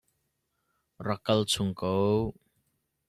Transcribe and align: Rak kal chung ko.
Rak 1.05 1.21
kal 1.25 1.39
chung 1.51 1.73
ko. 1.79 1.91